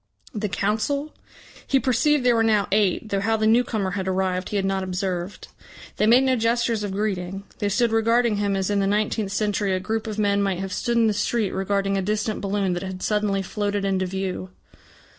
The 0.33 0.49
Council? 0.49 1.13
He 1.67 1.79
perceived 1.79 2.25
there 2.25 2.33
were 2.35 2.41
now 2.41 2.67
eight, 2.71 3.09
though 3.09 3.19
how 3.19 3.37
the 3.37 3.45
newcomer 3.45 3.91
had 3.91 4.07
arrived 4.07 4.49
he 4.49 4.55
had 4.55 4.65
not 4.65 4.81
observed. 4.81 5.49
They 5.97 6.07
made 6.07 6.23
no 6.23 6.35
gestures 6.35 6.81
of 6.81 6.91
greeting; 6.91 7.43
they 7.59 7.69
stood 7.69 7.91
regarding 7.91 8.37
him 8.37 8.55
as 8.55 8.71
in 8.71 8.79
the 8.79 8.87
nineteenth 8.87 9.31
century 9.31 9.73
a 9.75 9.79
group 9.79 10.07
of 10.07 10.17
men 10.17 10.41
might 10.41 10.57
have 10.57 10.73
stood 10.73 10.97
in 10.97 11.05
the 11.05 11.13
street 11.13 11.51
regarding 11.51 11.99
a 11.99 12.01
distant 12.01 12.41
balloon 12.41 12.73
that 12.73 12.81
had 12.81 13.03
suddenly 13.03 13.43
floated 13.43 13.85
into 13.85 14.07
view. 14.07 14.49